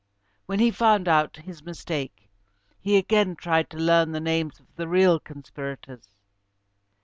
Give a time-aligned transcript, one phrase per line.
[0.47, 2.27] When he found out his mistake,
[2.79, 6.07] he again tried to learn the names of the real conspirators.